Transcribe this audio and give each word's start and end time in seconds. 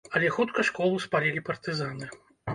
Але 0.19 0.29
хутка 0.37 0.63
школу 0.69 1.03
спалілі 1.05 1.45
партызаны. 1.51 2.11